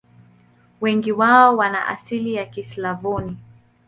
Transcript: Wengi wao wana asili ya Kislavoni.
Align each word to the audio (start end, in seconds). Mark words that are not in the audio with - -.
Wengi 0.81 1.11
wao 1.11 1.57
wana 1.57 1.87
asili 1.87 2.33
ya 2.33 2.45
Kislavoni. 2.45 3.37